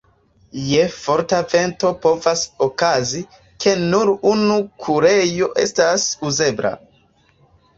Je 0.67 0.85
forta 0.93 1.41
vento 1.51 1.91
povas 2.05 2.41
okazi, 2.67 3.21
ke 3.65 3.75
nur 3.93 4.13
unu 4.33 4.57
kurejo 4.87 5.51
estas 5.67 6.09
uzebla. 6.31 6.75